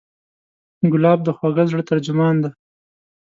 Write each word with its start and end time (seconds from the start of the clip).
ګلاب 0.93 1.19
د 1.23 1.29
خوږه 1.37 1.63
زړه 1.71 1.83
ترجمان 1.89 2.35
دی. 2.43 2.49